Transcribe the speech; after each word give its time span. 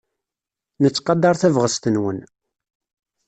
Nettqadar 0.81 1.35
tabɣest-nwen. 1.41 2.19